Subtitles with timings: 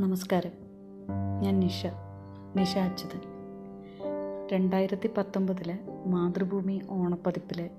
[0.00, 0.50] നമസ്കാരം.
[1.40, 1.86] ഞാൻ നിഷ.
[2.56, 3.20] നിഷ അച്യുതൻ.
[4.52, 7.70] രണ്ടായിരത്തി പത്തൊമ്പതിലെ മാതൃഭൂമി ഓണപ്പതിപ്പിലെ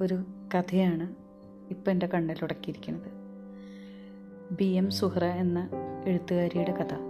[0.00, 0.24] ഒരു
[0.54, 1.14] കഥയാണ്
[1.70, 3.10] ഇപ്പം എന്റെ കണ്ണിലുടക്കിയിരിക്കുന്നത്
[4.52, 5.68] ബി എം സുഹ്ര എന്ന
[6.04, 7.09] എഴുത്തുകാരിയുടെ കഥ.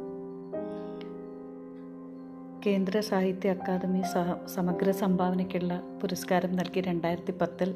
[2.66, 4.02] കേന്ദ്ര സാഹിത്യ അക്കാദമി
[4.46, 7.74] സമഗ്ര സംഭാവനയ്ക്കുള്ള പുരസ്കാരം നൽകി രണ്ടായിരത്തി പത്തിൽ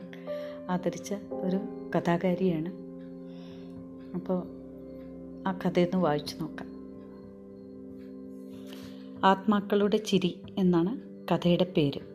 [0.70, 1.56] ആദരിച്ച ഒരു
[1.96, 2.72] കഥാകാരിയാണ്.
[4.14, 4.42] അപ്പോൾ
[5.48, 6.68] ആ കഥയൊന്ന് വായിച്ചു നോക്കാം.
[9.24, 10.96] ആത്മാക്കളുടെ ചിരി എന്നാണ്
[11.34, 12.13] കഥയുടെ പേര്.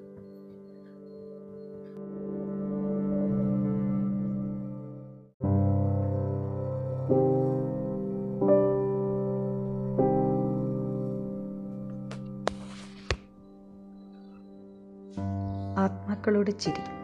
[15.80, 17.00] ആത്മാക്കളുടെ ചിരി.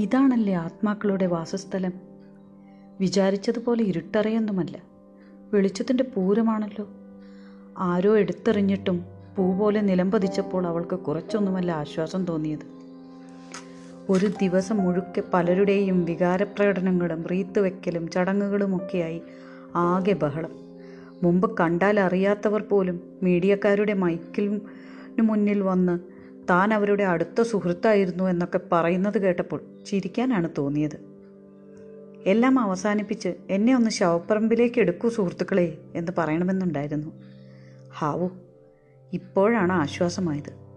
[0.00, 1.92] ഇതാണല്ലേ ആത്മാക്കളുടെ വാസസ്ഥലം?
[3.00, 4.82] വിചാരിച്ചതുപോലെ ഇരുട്ടറയൊന്നുമല്ല.
[5.52, 6.88] വെളിച്ചത്തിന്റെ പൂരമാണല്ലോ.
[7.78, 9.04] ആരോ എടുത്തെറിഞ്ഞിട്ടും
[9.36, 12.78] പൂ പോലെ നിലംപതിച്ചപ്പോൾ അവൾക്ക് കുറച്ചൊന്നുമല്ല ആശ്വാസം തോന്നിയത്.
[14.08, 19.22] ഒരു ദിവസം മുഴുക്കെ പലരുടെയും വികാരപ്രകടനങ്ങളും റീത്ത് വെക്കലും ചടങ്ങുകളുമൊക്കെയായി
[19.74, 20.50] ആകെ ബഹളം.
[21.22, 24.60] മുമ്പ് കണ്ടാൽ അറിയാത്തവർ പോലും മീഡിയക്കാരുടെ മൈക്കിന്
[25.20, 26.17] മുന്നിൽ വന്ന്
[26.50, 31.18] താൻ അവരുടെ അടുത്ത സുഹൃത്തായിരുന്നു എന്നൊക്കെ പറയുന്നത് കേട്ടപ്പോൾ ചിരിക്കാനാണ് തോന്നിയത്.
[32.26, 37.10] എല്ലാം അവസാനിപ്പിച്ച് എന്നെ ഒന്ന് ശവപ്പറമ്പിലേക്ക് എടുക്കൂ സുഹൃത്തുക്കളെ എന്ന് പറയണമെന്നുണ്ടായിരുന്നു.
[37.98, 38.30] ഹാവു
[39.12, 40.68] ഇപ്പോഴാണ് ആശ്വാസമായത്.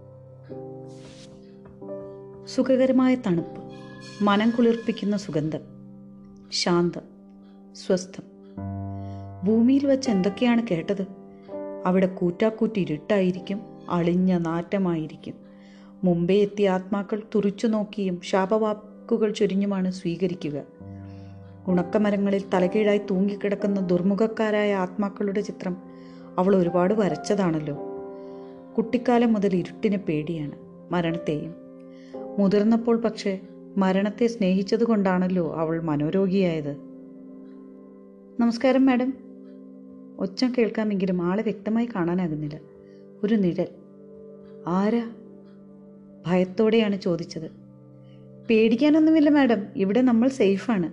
[2.45, 3.61] സുഖകരമായ തണുപ്പ്
[4.23, 5.59] മനം കുളിർപ്പിക്കുന്ന സുഗന്ധം
[6.51, 7.01] ശാന്തം
[7.75, 8.23] സ്വസ്ഥം.
[9.43, 11.07] ഭൂമിയിൽ വെച്ച് എന്തൊക്കെയാണ് കേട്ടത്?
[11.85, 15.50] അവിടെ കൂറ്റാക്കൂറ്റി ഇരുട്ടായിരിക്കും അളിഞ്ഞ നാറ്റമായിരിക്കും.
[16.03, 20.63] മുമ്പേ എത്തിയ ആത്മാക്കൾ തുറിച്ചു നോക്കിയും ശാപവാക്കുകൾ ചൊരിഞ്ഞുമാണ് സ്വീകരിക്കുക.
[21.67, 25.77] ഉണക്കമരങ്ങളിൽ തലകീഴായി തൂങ്ങിക്കിടക്കുന്ന ദുർമുഖക്കാരായ ആത്മാക്കളുടെ ചിത്രം
[26.37, 27.77] അവൾ ഒരുപാട് വരച്ചതാണല്ലോ.
[28.77, 30.51] കുട്ടിക്കാലം മുതൽ ഇരുട്ടിനെ പേടിയാണ്
[30.91, 31.53] മരണത്തെയും.
[32.39, 33.39] മുതിർന്നപ്പോൾ പക്ഷേ
[33.77, 36.77] മരണത്തെ സ്നേഹിച്ചതുകൊണ്ടാണല്ലോ അവൾ മനോരോഗിയായത്.
[38.39, 39.13] നമസ്കാരം മാഡം.
[40.19, 42.59] ഒച്ച കേൾക്കാമെങ്കിലും ആളെ വ്യക്തമായി കാണാനാകുന്നില്ല.
[43.23, 43.67] ഒരു നിഴൽ.
[44.67, 45.11] ആരാ?
[46.27, 47.51] ഭയത്തോടെയാണ് ചോദിച്ചത്.
[48.49, 49.63] പേടിക്കാനൊന്നുമില്ല മാഡം.
[49.75, 50.91] ഇവിടെ നമ്മൾ സേഫാണ്.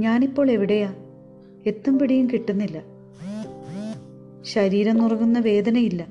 [0.00, 0.94] ഞാനിപ്പോൾ എവിടെയാ?
[1.66, 2.82] എത്തും പിടിയും കിട്ടുന്നില്ല.
[4.42, 6.06] ശരീരം നുറങ്ങുന്ന വേദനയില്ല.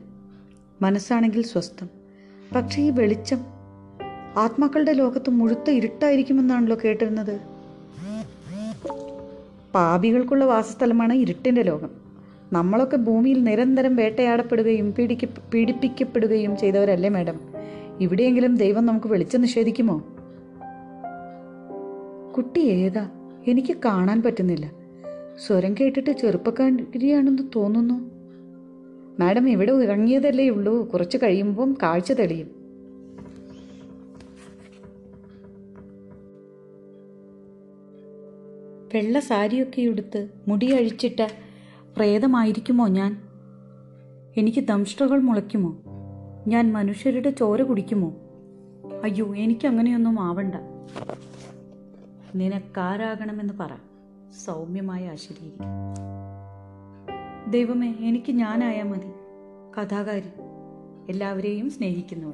[0.81, 1.89] മനസ്സാണെങ്കിൽ സ്വസ്ഥം.
[2.55, 3.37] പക്ഷേ ഈ വെളിച്ചം
[4.37, 7.39] ആത്മാക്കളുടെ ലോകത്ത് മുഴുത്ത ഇരുട്ടായിരിക്കുമെന്നാണല്ലോ കേട്ടിരുന്നത്.
[9.75, 12.06] പാപികൾക്കുള്ള വാസസ്ഥലമാണ് ഇരുട്ടിന്റെ ലോകം.
[12.53, 17.39] നമ്മളൊക്കെ ഭൂമിയിൽ നിരന്തരം വേട്ടയാടപ്പെടുകയും പീഡിക്ക പീഡിപ്പിക്കപ്പെടുകയും ചെയ്തവരല്ലേ മാഡം?
[17.99, 20.07] ഇവിടെയെങ്കിലും ദൈവം നമുക്ക് വെളിച്ചം നിഷേധിക്കുമോ?
[22.37, 23.09] കുട്ടി ഏതാ?
[23.47, 24.71] എനിക്ക് കാണാൻ പറ്റുന്നില്ല.
[25.45, 28.11] സ്വരം കേട്ടിട്ട് ചെറുപ്പക്കാരിയാണെന്ന് തോന്നുന്നു.
[29.19, 30.89] മാഡം ഇവിടെ ഇറങ്ങിയതല്ലേ ഉള്ളൂ.
[30.89, 32.57] കുറച്ച് കഴിയുമ്പം കാഴ്ച തെളിയും.
[38.95, 41.27] വെള്ള സാരിയൊക്കെ ഉടുത്ത് മുടി അഴിച്ചിട്ട
[41.97, 43.21] പ്രേതമായിരിക്കുമോ ഞാൻ?
[44.37, 45.77] എനിക്ക് ദംഷ്ടകൾ മുളയ്ക്കുമോ?
[46.47, 48.13] ഞാൻ മനുഷ്യരുടെ ചോര കുടിക്കുമോ?
[49.03, 50.55] അയ്യോ എനിക്കങ്ങനെയൊന്നും ആവണ്ട.
[52.35, 53.69] നിനക്കാരാകണമെന്ന് പറ.
[54.45, 55.53] സൗമ്യമായ അശരീരി
[57.49, 59.11] ദൈവമേ എനിക്ക് ഞാനായാൽ മതി.
[59.79, 60.29] കഥാകാരി
[61.09, 62.33] എല്ലാവരെയും സ്നേഹിക്കുന്നവൾ.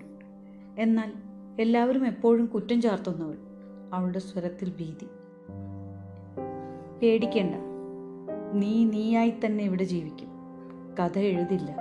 [0.79, 1.13] എന്നാൽ
[1.59, 3.35] എല്ലാവരും എപ്പോഴും കുറ്റം ചാർത്തുന്നവൾ.
[3.93, 5.07] അവളുടെ സ്വരത്തിൽ ഭീതി.
[7.01, 7.72] പേടിക്കേണ്ട.
[8.53, 10.27] നീ നീയായി തന്നെ ഇവിടെ ജീവിക്കും.
[10.99, 11.75] കഥ എഴുതില്ല.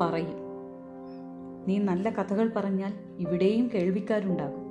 [0.00, 0.38] പറയും.
[1.68, 4.70] നീ നല്ല കഥകൾ പറഞ്ഞാൽ ഇവിടെയും കേൾവിക്കാരുണ്ടാകും.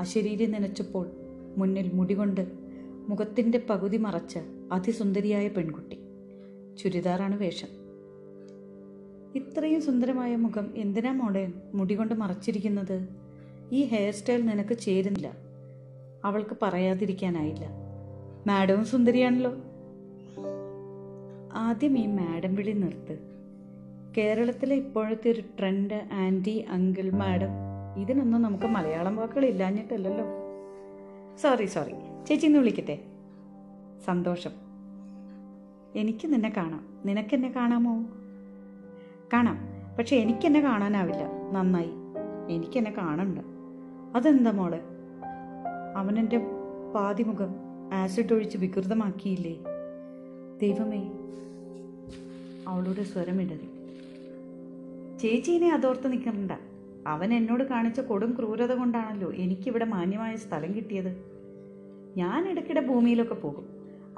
[0.00, 1.10] അശരീരി നനച്ചപ്പോൾ
[1.56, 2.52] മുന്നിൽ മുടികൊണ്ട്
[3.08, 4.38] മുഖത്തിന്റെ പകുതി മറച്ച
[4.72, 5.98] അതിസുന്ദരിയായ പെൺകുട്ടി.
[6.76, 7.68] ചുരിദാറാണ് വേഷം.
[9.34, 13.08] ഇത്രയും സുന്ദരമായ മുഖം എന്തിനാ മോളെ മുടി കൊണ്ട് മറച്ചിരിക്കുന്നത്?
[13.72, 15.32] ഈ ഹെയർ സ്റ്റൈൽ നിനക്ക് ചേരുന്നില്ല.
[16.24, 17.81] അവൾക്ക് പറയാതിരിക്കാനായില്ല.
[18.46, 19.52] മാഡവും സുന്ദരിയാണല്ലോ.
[21.52, 23.18] ആദ്യം ഈ മാഡം വിളി നിർത്ത്.
[24.18, 27.48] കേരളത്തിലെ ഇപ്പോഴത്തെ ഒരു ട്രെൻഡ് ആന്റി അങ്കിൾ മാഡം
[27.96, 30.24] ഇതിനൊന്നും നമുക്ക് മലയാളം വാക്കുകൾ ഇല്ലാഞ്ഞിട്ടല്ലല്ലോ.
[31.36, 31.92] Sorry sorry.
[32.28, 32.98] ചേച്ചി ഇന്ന് വിളിക്കട്ടെ?
[34.04, 34.50] സന്തോഷം.
[35.96, 36.86] എനിക്ക് നിന്നെ കാണാം.
[37.04, 38.06] നിനക്കെന്നെ കാണാമോ?
[39.32, 39.58] കാണാം.
[39.98, 41.24] പക്ഷെ എനിക്കെന്നെ കാണാനാവില്ല.
[41.52, 41.90] നന്നായി.
[42.50, 43.38] എനിക്കെന്നെ കാണണ്ട.
[44.16, 44.80] അതെന്താ മോളെ?
[45.96, 46.38] അവനെന്റെ
[46.94, 47.61] പാതിമുഖം.
[47.92, 49.58] ആസിഡ് ഒഴിച്ച് വികൃതമാക്കിയില്ലേ?
[50.62, 51.10] ദൈവമേ
[52.68, 53.68] അവളുടെ സ്വരമിടറി
[55.18, 56.50] ചേച്ചീനെ അതോർത്ത് നിൽക്കണ്ട.
[57.06, 61.32] അവൻ എന്നോട് കാണിച്ച കൊടും ക്രൂരത കൊണ്ടാണല്ലോ എനിക്കിവിടെ മാന്യമായ സ്ഥലം കിട്ടിയത്.
[62.16, 63.66] ഞാൻ ഇടയ്ക്കിടെ ഭൂമിയിലൊക്കെ പോകും.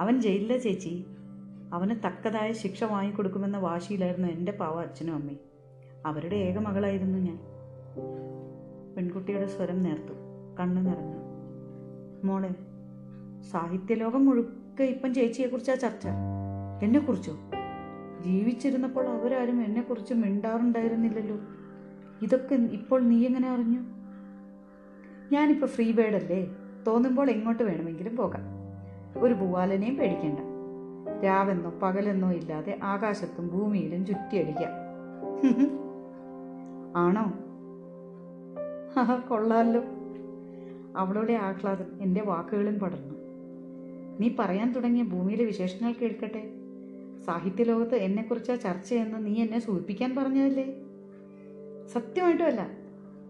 [0.01, 1.05] അവൻ ജയിലിലെ ചേച്ചി.
[1.73, 5.39] അവന് തക്കതായ ശിക്ഷ വാങ്ങിക്കൊടുക്കുമെന്ന വാശിയിലായിരുന്നു എന്റെ പാവ അച്ഛനും അമ്മയും.
[6.05, 7.39] അവരുടെ ഏക മകളായിരുന്നു ഞാൻ.
[8.97, 10.13] പെൺകുട്ടിയുടെ സ്വരം നേർത്തു.
[10.59, 11.17] കണ്ണു നിറഞ്ഞു.
[12.23, 12.49] മോളെ
[13.51, 16.07] സാഹിത്യലോകം മുഴുക്കെ ഇപ്പം ചേച്ചിയെക്കുറിച്ചാ ചർച്ച.
[16.83, 17.33] എന്നെ കുറിച്ചോ
[18.25, 21.37] ജീവിച്ചിരുന്നപ്പോൾ അവരാരും എന്നെക്കുറിച്ച് മിണ്ടാറുണ്ടായിരുന്നില്ലല്ലോ.
[22.21, 23.79] ഇതൊക്കെ ഇപ്പോൾ നീ എങ്ങനെ അറിഞ്ഞു?
[25.31, 26.55] ഞാനിപ്പോൾ ഫ്രീ ബേഡല്ലേ
[26.87, 28.41] തോന്നുമ്പോൾ എങ്ങോട്ട് വേണമെങ്കിലും പോകാം.
[29.17, 30.39] ഒരു പൂവാലനെയും പേടിക്കണ്ട.
[31.25, 34.71] രാവെന്നോ പകലെന്നോ ഇല്ലാതെ ആകാശത്തും ഭൂമിയിലും ചുറ്റിയടിക്കാം.
[36.97, 37.33] ആണോ?
[39.29, 39.81] കൊള്ളാമല്ലോ
[40.97, 43.14] അവളുടെ ആഹ്ലാദം എന്റെ വാക്കുകളിൽ പടർന്നു.
[44.19, 46.49] നീ പറയാൻ തുടങ്ങിയ ഭൂമിയിലെ വിശേഷങ്ങൾ കേൾക്കട്ടെ.
[47.25, 50.65] സാഹിത്യലോകത്ത് എന്നെക്കുറിച്ച് ചർച്ചയെന്ന് നീ എന്നെ സൂചിപ്പിക്കാൻ പറഞ്ഞതല്ലേ?
[51.87, 52.67] സത്യമായിട്ടുമല്ല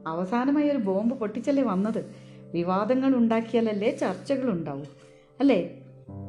[0.08, 2.06] അവസാനമായി ഒരു ബോംബ് പൊട്ടിച്ചല്ലേ വന്നത്?
[2.54, 4.84] വിവാദങ്ങൾ ഉണ്ടാക്കിയാലല്ലേ ചർച്ചകൾ ഉണ്ടാവൂ
[5.40, 5.82] അല്ലേ?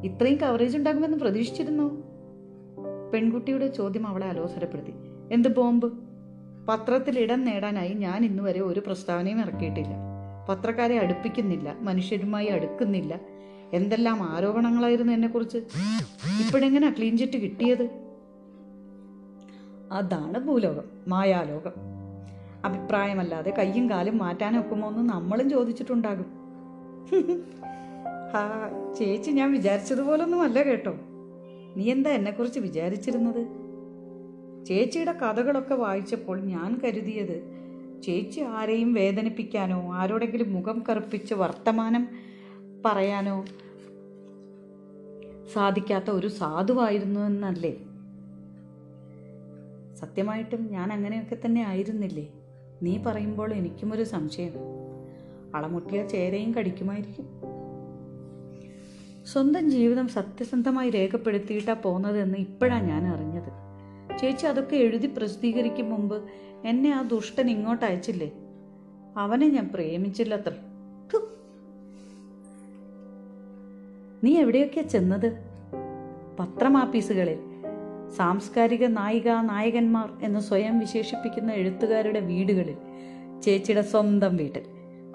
[0.04, 1.88] ഇത്രയും കവറേജ് ഉണ്ടാകുമെന്ന് പ്രതീക്ഷിച്ചിരുന്നോ?
[3.12, 4.92] പെൺകുട്ടിയുടെ ചോദ്യം അവളെ അലോസരപ്പെടുത്തി.
[5.32, 5.90] എന്ത് ബോംബ്?
[6.68, 9.94] പത്രത്തിൽ ഇടം നേടാനായി ഞാൻ ഇന്നുവരെ ഒരു പ്രസ്താവനയും ഇറക്കിയിട്ടില്ല.
[10.48, 11.76] പത്രക്കാരെ അടുപ്പിക്കുന്നില്ല.
[11.80, 13.20] മനുഷ്യരുമായി അടുക്കുന്നില്ല.
[13.72, 15.58] എന്തെല്ലാം ആരോപണങ്ങളായിരുന്നു എന്നെക്കുറിച്ച്?
[16.40, 17.90] ഇപ്പോഴെങ്ങനെ ക്ലീൻ ചിറ്റ് കിട്ടിയത്?
[19.92, 21.72] അതാണ് ഭൂലോകം മായാലോകം.
[22.64, 26.26] അഭിപ്രായമല്ലാതെ കയ്യും കാലും മാറ്റാനൊക്കുമോ എന്ന് നമ്മളും ചോദിച്ചിട്ടുണ്ടാകും.
[28.32, 30.94] ഹാ ചേച്ചി ഞാൻ വിചാരിച്ചതുപോലൊന്നും അല്ല കേട്ടോ.
[31.76, 33.46] നീ എന്താ എന്നെക്കുറിച്ച് വിചാരിച്ചിരുന്നത്?
[34.66, 37.56] ചേച്ചിയുടെ കഥകളൊക്കെ വായിച്ചപ്പോൾ ഞാൻ കരുതിയത്
[38.02, 42.25] ചേച്ചി ആരെയും വേദനിപ്പിക്കാനോ ആരോടെങ്കിലും മുഖം കറുപ്പിച്ച് വർത്തമാനം
[42.86, 43.44] പറയാനോ
[45.52, 47.76] സാധിക്കാത്ത ഒരു സാധുവായിരുന്നു എന്നല്ലേ?
[49.96, 52.28] സത്യമായിട്ടും ഞാൻ അങ്ങനെയൊക്കെ തന്നെ ആയിരുന്നില്ലേ?
[52.82, 54.52] നീ പറയുമ്പോൾ എനിക്കും ഒരു സംശയം.
[55.54, 57.26] അളമുട്ടിയ ചേരയും കടിക്കുമായിരിക്കും.
[59.24, 63.52] സ്വന്തം ജീവിതം സത്യസന്ധമായി രേഖപ്പെടുത്തിയിട്ടാ പോകുന്നതെന്ന് ഇപ്പോഴാണ് ഞാൻ അറിഞ്ഞത്.
[64.18, 66.22] ചേച്ചി അതൊക്കെ എഴുതി പ്രസിദ്ധീകരിക്കും മുമ്പ്
[66.64, 68.32] എന്നെ ആ ദുഷ്ടൻ ഇങ്ങോട്ട് അയച്ചില്ലേ
[69.16, 70.52] അവനെ ഞാൻ പ്രേമിച്ചില്ലത്ര.
[74.26, 75.32] നീ എവിടെയൊക്കെയാ ചെന്നത്?
[76.38, 77.38] പത്രമാപ്പീസുകളിൽ.
[78.16, 82.76] സാംസ്കാരിക നായിക നായകന്മാർ എന്ന് സ്വയം വിശേഷിപ്പിക്കുന്ന എഴുത്തുകാരുടെ വീടുകളിൽ.
[83.42, 84.62] ചേച്ചിയുടെ സ്വന്തം വീട്ടിൽ.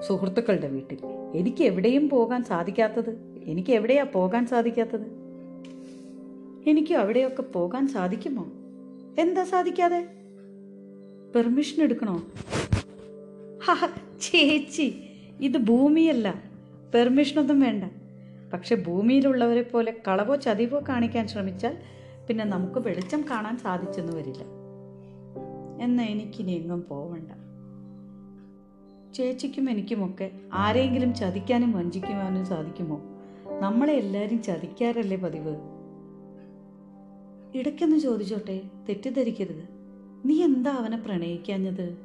[0.07, 0.97] സുഹൃത്തുക്കളുടെ വീട്ടിൽ.
[1.35, 3.41] എനിക്ക് എവിടെയും പോകാൻ സാധിക്കാത്തത്?
[3.45, 5.05] എനിക്ക് എവിടെയാ പോകാൻ സാധിക്കാത്തത്?
[6.69, 8.45] എനിക്കും അവിടെയൊക്കെ പോകാൻ സാധിക്കുമോ?
[9.19, 10.07] എന്താ സാധിക്കാതെ?
[11.35, 12.23] പെർമിഷൻ എടുക്കണോ?
[14.21, 15.03] ചേച്ചി
[15.41, 16.43] ഇത് ഭൂമിയല്ല.
[16.93, 18.00] പെർമിഷനൊന്നും വേണ്ട.
[18.53, 21.77] പക്ഷെ ഭൂമിയിലുള്ളവരെ പോലെ കളവോ ചതിവോ കാണിക്കാൻ ശ്രമിച്ചാൽ
[22.27, 24.43] പിന്നെ നമുക്ക് വെളിച്ചം കാണാൻ സാധിച്ചെന്ന് വരില്ല.
[25.81, 27.31] എന്ന എനിക്കിനി എങ്ങും പോവണ്ട.
[29.13, 33.01] ചേച്ചിക്കും എനിക്കുമൊക്കെ ആരെങ്കിലും ചതിക്കാനും വഞ്ചിക്കുവാനും സാധിക്കുമോ?
[33.59, 35.55] നമ്മളെ എല്ലാവരും ചതിക്കാറല്ലേ പതിവ്?
[37.55, 39.69] ഇടയ്ക്കൊന്ന് ചോദിച്ചോട്ടെ തെറ്റിദ്ധരിക്കരുത്.
[40.25, 41.97] നീ എന്താ അവനെ പ്രണയിക്കാഞ്ഞത്?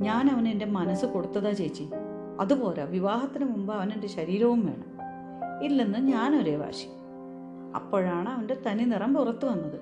[0.00, 1.88] ഞാൻ അവന് എന്റെ മനസ്സ് കൊടുത്തതാ ചേച്ചി.
[2.40, 4.96] അതുപോരാ വിവാഹത്തിന് മുമ്പ് അവൻ എന്റെ ശരീരവും വേണം.
[5.64, 6.86] ഇല്ലെന്ന് ഞാനൊരേ വാശി.
[7.74, 9.80] അപ്പോഴാണ് അവന്റെ തനി നിറം പുറത്തു വന്നത്.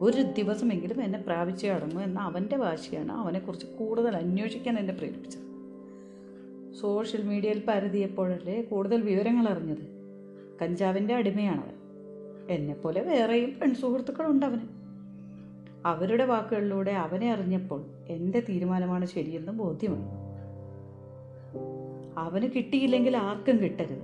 [0.00, 5.50] ഒരു ദിവസമെങ്കിലും എന്നെ പ്രാപിച്ചേ അടങ്ങൂ എന്ന അവന്റെ വാശിയാണ് അവനെക്കുറിച്ച് കൂടുതൽ അന്വേഷിക്കാൻ എന്നെ പ്രേരിപ്പിച്ചത്.
[6.80, 10.00] സോഷ്യൽ മീഡിയയിൽ പരതിയപ്പോഴല്ലേ കൂടുതൽ വിവരങ്ങൾ അറിഞ്ഞത്.
[10.62, 11.80] കഞ്ചാവിന്റെ അടിമയാണവൻ.
[12.50, 14.80] എന്നെപ്പോലെ വേറെയും പെൺസുഹൃത്തുക്കളുണ്ട് അവന്.
[15.86, 20.19] അവരുടെ വാക്കുകളിലൂടെ അവനെ അറിഞ്ഞപ്പോൾ എന്റെ തീരുമാനമാണ് ശരിയെന്ന് ബോധ്യമായി.
[22.18, 24.02] അവന് കിട്ടിയില്ലെങ്കിൽ ആർക്കും കിട്ടരുത്.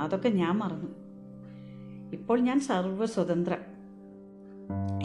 [0.00, 1.08] അതൊക്കെ ഞാൻ മറന്നു.
[2.12, 3.56] ഇപ്പോൾ ഞാൻ സർവസ്വതന്ത്ര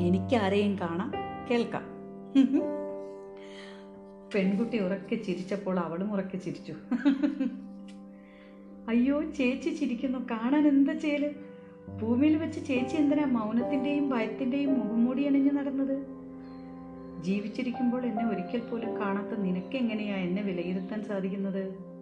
[0.02, 1.12] എനിക്കാരെയും കാണാം
[1.52, 1.82] കേൾക്കാം.
[4.36, 6.74] പെൺകുട്ടി ഉറക്കെ ചിരിച്ചപ്പോൾ അവളും ഉറക്കെ ചിരിച്ചു.
[8.90, 10.20] അയ്യോ ചേച്ചി ചിരിക്കുന്നു.
[10.32, 11.36] കാണാൻ എന്താ ചെയ്യൽ
[12.02, 16.06] ഭൂമിയിൽ വെച്ച് ചേച്ചി എന്തിനാ മൗനത്തിന്റെയും ഭയത്തിന്റെയും മുഖംമൂടി അണിഞ്ഞു നടന്നത്?
[17.24, 21.93] ജീവിച്ചിരിക്കുമ്പോൾ എന്നെ ഒരിക്കൽ പോലും കാണാത്ത നിനക്ക് എങ്ങനെയാ എന്നെ വിലയിരുത്താൻ സാധിക്കുന്നത്?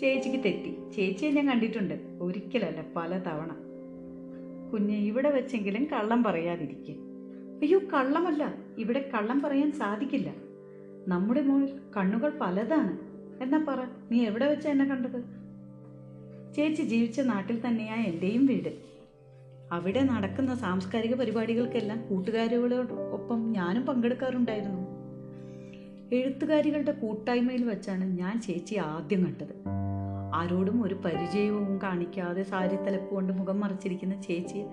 [0.00, 0.78] ചേച്ചിക്ക് തെറ്റി.
[0.96, 1.94] ചേച്ചിയെ ഞാൻ കണ്ടിട്ടുണ്ട്.
[2.20, 3.50] ഒരിക്കലല്ല പല തവണ
[4.72, 6.92] കുഞ്ഞ് ഇവിടെ വെച്ചെങ്കിലും കള്ളം പറയാതിരിക്കെ.
[7.62, 8.54] അയ്യോ കള്ളമല്ല.
[8.78, 10.34] ഇവിടെ കള്ളം പറയാൻ സാധിക്കില്ല.
[11.08, 12.98] നമ്മുടെ മോൾ കണ്ണുകൾ പലതാണ്.
[13.42, 15.20] എന്നാ പറ നീ എവിടെ വെച്ചാ എന്നെ കണ്ടത്?
[16.56, 18.72] ചേച്ചി ജീവിച്ച നാട്ടിൽ തന്നെയാ എന്റെയും വീട്.
[19.72, 24.85] അവിടെ നടക്കുന്ന സാംസ്കാരിക പരിപാടികൾക്കെല്ലാം കൂട്ടുകാരികളോടൊപ്പം ഞാനും പങ്കെടുക്കാറുണ്ടായിരുന്നു.
[26.12, 29.54] എഴുത്തുകാരികളുടെ കൂട്ടായ്മയിൽ വെച്ചാണ് ഞാൻ ചേച്ചി ആദ്യം കണ്ടത്.
[30.34, 34.64] ആരോടും ഒരു പരിചയവും കാണിക്കാതെ സാരി തലപ്പ് കൊണ്ട് മുഖം മറച്ചിരിക്കുന്ന ചേച്ചിയെ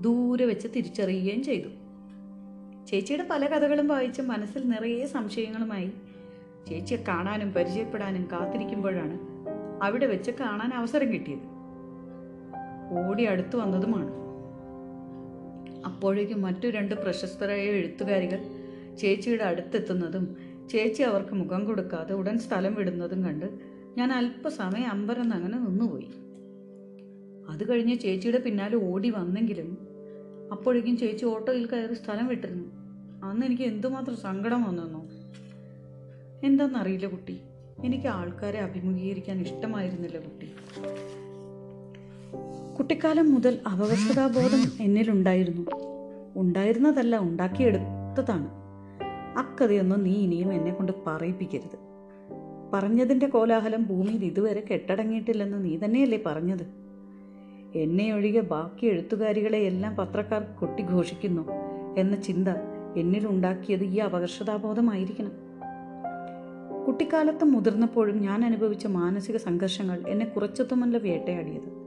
[0.00, 1.68] ദൂരെ വെച്ച് തിരിച്ചറിയുകയും ചെയ്തു.
[2.88, 5.92] ചേച്ചിയുടെ പല കഥകളും വായിച്ച് മനസ്സിൽ നിറയെ സംശയങ്ങളുമായി
[6.68, 9.18] ചേച്ചിയെ കാണാനും പരിചയപ്പെടാനും കാത്തിരിക്കുമ്പോഴാണ്
[9.82, 11.46] അവിടെ വെച്ച് കാണാൻ അവസരം കിട്ടിയത്.
[12.98, 14.10] ഓടി അടുത്തു വന്നതുമാണ്.
[15.86, 18.44] അപ്പോഴേക്കും മറ്റു രണ്ട് പ്രശസ്തരായ എഴുത്തുകാരികൾ
[18.98, 20.36] ചേച്ചിയുടെ അടുത്തെത്തുന്നതും
[20.70, 23.58] ചേച്ചി അവർക്ക് മുഖം കൊടുക്കാതെ ഉടൻ സ്ഥലം വിടുന്നതും കണ്ട്
[23.98, 26.08] ഞാൻ അല്പസമയം അമ്പരന്ന് അങ്ങനെ നിന്നുപോയി.
[27.48, 29.78] അത് കഴിഞ്ഞ് ചേച്ചിയുടെ പിന്നാലെ ഓടി വന്നെങ്കിലും
[30.52, 32.68] അപ്പോഴേക്കും ചേച്ചി ഓട്ടോയിൽ കയറി സ്ഥലം വിട്ടിരുന്നു.
[33.24, 35.06] അന്ന് എനിക്ക് എന്തുമാത്രം സങ്കടം വന്നെന്നോ?
[36.44, 37.40] എന്താണെന്നറിയില്ല കുട്ടി.
[37.84, 40.52] എനിക്ക് ആൾക്കാരെ അഭിമുഖീകരിക്കാൻ ഇഷ്ടമായിരുന്നില്ല കുട്ടി.
[42.78, 45.66] കുട്ടിക്കാലം മുതൽ അപകർഷതാബോധം എന്നിലുണ്ടായിരുന്നു.
[46.36, 48.63] ഉണ്ടായിരുന്നതല്ല ഉണ്ടാക്കിയെടുത്തതാണ്.
[49.36, 51.78] അക്കഥയൊന്നും നീ ഇനിയും എന്നെ കൊണ്ട് പറയിപ്പിക്കരുത്.
[52.72, 56.84] പറഞ്ഞതിന്റെ കോലാഹലം ഭൂമിയിൽ ഇതുവരെ കെട്ടടങ്ങിയിട്ടില്ലെന്ന് നീ തന്നെയല്ലേ പറഞ്ഞത്?
[57.74, 61.48] എന്നെ ഒഴികെ ബാക്കി എഴുത്തുകാരികളെ എല്ലാം പത്രക്കാർ കൊട്ടിഘോഷിക്കുന്നു
[61.98, 62.48] എന്ന ചിന്ത
[62.96, 65.32] എന്നിലുണ്ടാക്കിയത് ഈ അപകർഷതാബോധമായിരിക്കണം
[66.86, 71.84] കുട്ടിക്കാലത്ത് മുതിർന്നപ്പോഴും ഞാൻ അനുഭവിച്ച മാനസിക സംഘർഷങ്ങൾ എന്നെ കുറച്ചൊത്തുമല്ല വേട്ടയാടിയത്.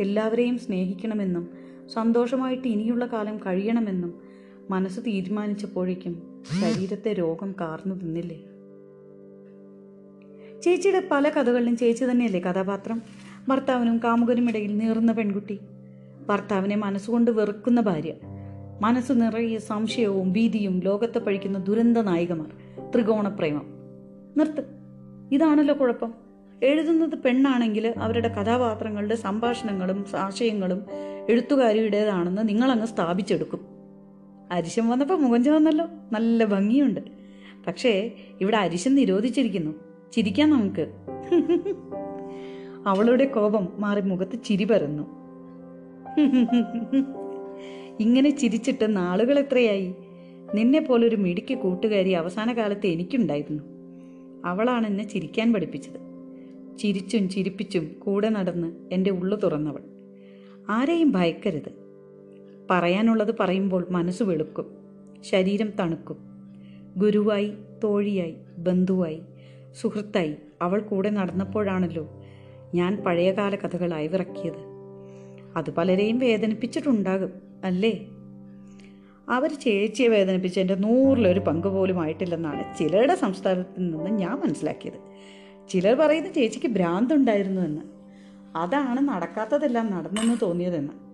[0.00, 1.48] എല്ലാവരെയും സ്നേഹിക്കണമെന്നും
[1.88, 4.20] സന്തോഷമായിട്ട് ഇനിയുള്ള കാലം കഴിയണമെന്നും
[4.70, 8.36] മനസ്സ് തീരുമാനിച്ചപ്പോഴേക്കും ശരീരത്തെ രോഗം കാർന്നു തിന്നില്ലേ
[10.60, 13.02] ചേച്ചിയുടെ പല കഥകളിലും ചേച്ചി തന്നെയല്ലേ കഥാപാത്രം?
[13.48, 15.60] ഭർത്താവിനും കാമുകനും ഇടയിൽ നീറുന്ന പെൺകുട്ടി.
[16.28, 18.12] ഭർത്താവിനെ മനസ്സുകൊണ്ട് വെറുക്കുന്ന ഭാര്യ.
[18.80, 22.50] മനസ്സ് നിറയെ സംശയവും ഭീതിയും ലോകത്തെ പഴിക്കുന്ന ദുരന്ത നായികമാർ.
[22.90, 23.66] ത്രികോണപ്രേമം.
[24.36, 24.64] നിർത്ത്.
[25.32, 26.14] ഇതാണല്ലോ കുഴപ്പം.
[26.62, 30.84] എഴുതുന്നത് പെണ്ണാണെങ്കിൽ അവരുടെ കഥാപാത്രങ്ങളുടെ സംഭാഷണങ്ങളും ആശയങ്ങളും
[31.28, 33.69] എഴുത്തുകാരിയുടേതാണെന്ന് നിങ്ങളങ്ങ് സ്ഥാപിച്ചെടുക്കും.
[34.52, 37.00] അരിശം വന്നപ്പോൾ മുഖം വന്നല്ലോ നല്ല ഭംഗിയുണ്ട്.
[37.66, 39.74] പക്ഷേ ഇവിടെ അരിശം നിരോധിച്ചിരിക്കുന്നു.
[40.12, 40.92] ചിരിക്കാം നമുക്ക്.
[42.86, 45.02] അവളുടെ കോപം മാറി മുഖത്ത് ചിരി പരന്നു.
[48.00, 49.94] ഇങ്ങനെ ചിരിച്ചിട്ട് നാളുകൾ എത്രയായി?
[50.54, 53.62] നിന്നെ പോലൊരു മിടുക്കി കൂട്ടുകാരി അവസാന കാലത്ത് എനിക്കുണ്ടായിരുന്നു.
[54.44, 56.00] അവളാണ് എന്നെ ചിരിക്കാൻ പഠിപ്പിച്ചത്.
[56.78, 59.80] ചിരിച്ചും ചിരിപ്പിച്ചും കൂടെ നടന്ന് എന്റെ ഉള്ളു തുറന്നവൾ.
[60.68, 61.89] ആരെയും ഭയക്കരുത്.
[62.70, 64.66] പറയാനുള്ളത് പറയുമ്പോൾ മനസ്സ് വെളുക്കും.
[65.22, 66.16] ശരീരം തണുക്കും.
[66.96, 67.52] ഗുരുവായി
[67.84, 69.22] തോഴിയായി ബന്ധുവായി
[69.80, 72.08] സുഹൃത്തായി അവൾ കൂടെ നടന്നപ്പോഴാണല്ലോ
[72.74, 74.70] ഞാൻ പഴയകാല കഥകൾ അയവിറക്കിയത്
[75.56, 77.32] അത് പലരെയും വേദനിപ്പിച്ചിട്ടുണ്ടാകും
[77.64, 78.06] അല്ലേ?
[79.28, 85.00] അവർ ചേച്ചിയെ വേദനിപ്പിച്ച എന്റെ നൂറിലൊരു പങ്ക് പോലും ആയിട്ടില്ലെന്നാണ് ചിലരുടെ സംസ്ഥാനത്തിൽ നിന്ന് ഞാൻ മനസ്സിലാക്കിയത്.
[85.68, 87.82] ചിലർ പറയുന്ന ചേച്ചിക്ക് ഭ്രാന്തുണ്ടായിരുന്നു എന്ന്.
[88.56, 91.09] അതാണ് നടക്കാത്തതെല്ലാം നടന്നെന്ന് തോന്നിയതെന്ന്.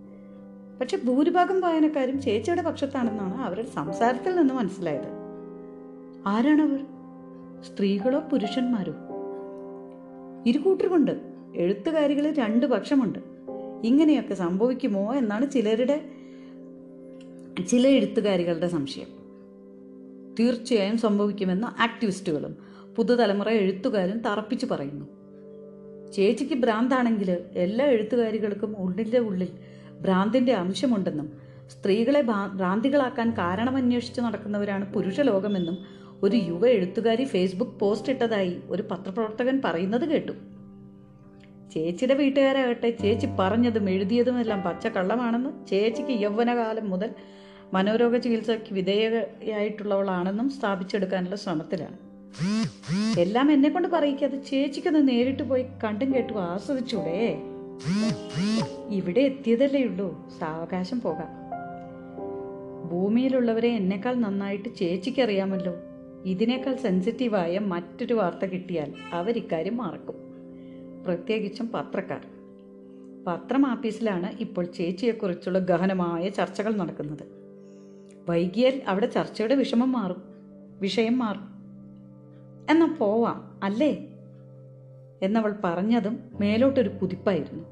[0.81, 5.07] പക്ഷെ ഭൂരിഭാഗം വായനക്കാരും ചേച്ചിയുടെ പക്ഷത്താണെന്നാണ് അവരുടെ സംസാരത്തിൽ നിന്ന് മനസ്സിലായത്.
[6.27, 6.85] ആരാണവർ?
[7.61, 8.93] സ്ത്രീകളോ പുരുഷന്മാരോ?
[10.45, 11.11] ഇരുകൂട്ടരുമുണ്ട്
[11.55, 13.19] എഴുത്തുകാരികളിൽ രണ്ട് പക്ഷമുണ്ട്.
[13.83, 16.09] ഇങ്ങനെയൊക്കെ സംഭവിക്കുമോ എന്നാണ് ചിലരുടെ
[17.67, 19.07] ചില എഴുത്തുകാരികളുടെ സംശയം.
[20.39, 22.57] തീർച്ചയായും സംഭവിക്കുമെന്ന് ആക്ടിവിസ്റ്റുകളും
[22.95, 25.05] പുതുതലമുറ എഴുത്തുകാരും തറപ്പിച്ചു പറയുന്നു.
[26.11, 29.47] ചേച്ചിക്ക് ഭ്രാന്താണെങ്കിൽ എല്ലാ എഴുത്തുകാരികൾക്കും ഉള്ളിന്റെ ഉള്ളിൽ
[30.01, 31.27] ഭ്രാന്തിന്റെ അംശമുണ്ടെന്നും
[31.69, 32.21] സ്ത്രീകളെ
[32.55, 35.77] ഭ്രാന്തികളാക്കാൻ കാരണമന്വേഷിച്ച് നടക്കുന്നവരാണ് പുരുഷ ലോകമെന്നും
[36.23, 40.31] ഒരു യുവ എഴുത്തുകാരി ഫേസ്ബുക്ക് പോസ്റ്റ് ഇട്ടതായി ഒരു പത്രപ്രവർത്തകൻ പറയുന്നത് കേട്ടു.
[41.73, 47.09] ചേച്ചിയുടെ വീട്ടുകാരാകട്ടെ ചേച്ചി പറഞ്ഞതും എഴുതിയതുമെല്ലാം പച്ചക്കള്ളമാണെന്ന് ചേച്ചിക്ക് യൗവനകാലം മുതൽ
[47.73, 51.97] മനോരോഗ ചികിത്സയ്ക്ക് വിധേയയായിട്ടുള്ളവളാണെന്നും സ്ഥാപിച്ചെടുക്കാനുള്ള ശ്രമത്തിലാണ്.
[53.19, 57.21] എല്ലാം എന്നെ കൊണ്ട് പറയിക്കാതെ ചേച്ചിക്കൊന്ന് നേരിട്ട് പോയി കണ്ടും കേട്ടു ആസ്വദിച്ചൂടെ?
[58.89, 60.29] ഇവിടെ എത്തിയതല്ലേ ഉള്ളൂ.
[60.39, 61.47] സാവകാശം പോകാം.
[62.89, 65.73] ഭൂമിയിലുള്ളവരെ എന്നെക്കാൾ നന്നായിട്ട് ചേച്ചിക്കറിയാമല്ലോ.
[66.25, 70.15] ഇതിനേക്കാൾ സെൻസിറ്റീവായ മറ്റൊരു വാർത്ത കിട്ടിയാൽ അവരിക്കാര്യം മറക്കും.
[71.05, 72.21] പ്രത്യേകിച്ചും പത്രക്കാർ.
[73.27, 77.27] പത്രം ആപ്പീസിലാണ് ഇപ്പോൾ ചേച്ചിയെക്കുറിച്ചുള്ള ഗഹനമായ ചർച്ചകൾ നടക്കുന്നത്.
[78.29, 80.21] വൈകിയാൽ അവിടെ ചർച്ചയുടെ വിഷമം മാറും.
[80.79, 81.47] വിഷയം മാറും.
[82.69, 84.13] എന്നാൽ പോവാം അല്ലേ?
[85.21, 87.63] എന്നവൾ പറഞ്ഞതും മേലോട്ടൊരു കുതിപ്പായിരുന്നു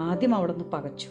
[0.00, 1.08] ആദ്യം അവിടുന്ന് പകച്ചു.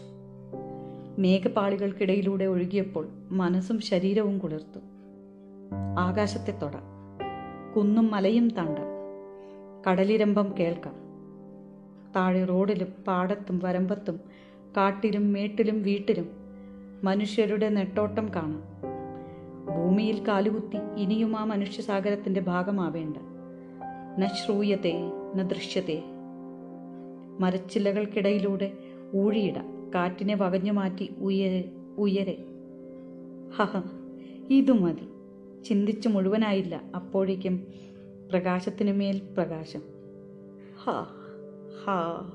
[1.17, 4.79] മേഘപാളികൾക്കിടയിലൂടെ ഒഴുകിയപ്പോൾ മനസ്സും ശരീരവും കുളിർത്തു.
[5.99, 6.71] ആകാശത്തെ തൊട.
[7.75, 8.91] കുന്നും മലയും താണ്ടാം.
[9.89, 10.95] കടലിരമ്പം കേൾക്കാം.
[12.15, 14.19] താഴെ റോഡിലും പാടത്തും വരമ്പത്തും
[14.77, 16.29] കാട്ടിലും മേട്ടിലും വീട്ടിലും
[17.03, 18.63] മനുഷ്യരുടെ നെട്ടോട്ടം കാണാം.
[19.65, 23.30] ഭൂമിയിൽ കാലുകുത്തി ഇനിയും ആ മനുഷ്യസാഗരത്തിന്റെ ഭാഗമാവേണ്ട.
[24.19, 24.93] ന ശ്രൂയത്തെ
[25.35, 26.03] ന ദൃശ്യത്തെ.
[27.39, 28.77] മരച്ചില്ലകൾക്കിടയിലൂടെ
[29.15, 32.45] ഊഴിയിടാം കാറ്റിനെ വകഞ്ഞു മാറ്റി ഉയരെ ഉയരെ.
[33.55, 33.81] ഹഹ
[34.49, 35.07] ഇതു മതി.
[35.63, 37.67] ചിന്തിച്ചു മുഴുവനായില്ല അപ്പോഴേക്കും
[38.31, 39.81] പ്രകാശത്തിനു മേൽ പ്രകാശം.
[40.83, 41.05] ഹാ
[41.85, 42.29] ഹാ.